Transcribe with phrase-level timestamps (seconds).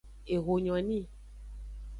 [0.35, 0.99] Eho nyo ni.